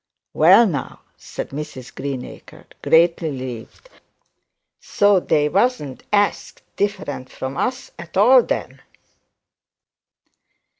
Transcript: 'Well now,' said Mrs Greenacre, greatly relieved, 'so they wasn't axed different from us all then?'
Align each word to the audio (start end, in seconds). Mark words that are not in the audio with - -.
'Well 0.33 0.65
now,' 0.65 1.01
said 1.15 1.51
Mrs 1.51 1.93
Greenacre, 1.93 2.65
greatly 2.81 3.29
relieved, 3.29 3.87
'so 4.79 5.19
they 5.19 5.47
wasn't 5.47 6.01
axed 6.11 6.63
different 6.75 7.29
from 7.31 7.55
us 7.55 7.91
all 8.15 8.41
then?' 8.41 8.81